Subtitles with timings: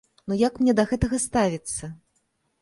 [0.31, 1.93] Ну як мне да гэтага ставіцца?